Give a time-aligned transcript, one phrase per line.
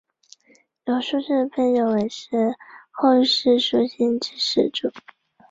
[0.87, 2.55] 有苏氏被认为是
[2.89, 4.91] 后世苏姓之始祖。